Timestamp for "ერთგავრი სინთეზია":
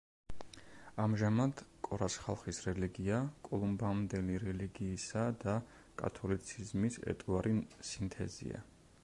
7.15-8.67